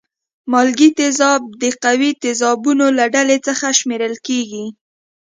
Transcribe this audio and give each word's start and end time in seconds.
مالګې 0.51 0.89
تیزاب 0.97 1.41
د 1.61 1.63
قوي 1.83 2.11
تیزابونو 2.23 2.85
له 2.97 3.05
ډلې 3.15 3.37
څخه 3.47 3.65
شمیرل 3.79 4.15
کیږي. 4.27 4.65